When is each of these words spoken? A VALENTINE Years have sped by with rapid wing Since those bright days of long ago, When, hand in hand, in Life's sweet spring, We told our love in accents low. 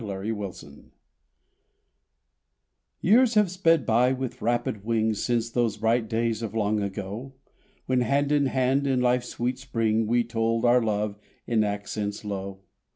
A 0.03 0.03
VALENTINE 0.03 0.93
Years 3.01 3.35
have 3.35 3.51
sped 3.51 3.85
by 3.85 4.11
with 4.13 4.41
rapid 4.41 4.83
wing 4.83 5.13
Since 5.13 5.51
those 5.51 5.77
bright 5.77 6.09
days 6.09 6.41
of 6.41 6.55
long 6.55 6.81
ago, 6.81 7.33
When, 7.85 8.01
hand 8.01 8.31
in 8.31 8.47
hand, 8.47 8.87
in 8.87 8.99
Life's 8.99 9.29
sweet 9.29 9.59
spring, 9.59 10.07
We 10.07 10.23
told 10.23 10.65
our 10.65 10.81
love 10.81 11.19
in 11.45 11.63
accents 11.63 12.25
low. 12.25 12.61